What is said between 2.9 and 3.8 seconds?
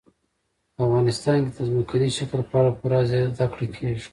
زده کړه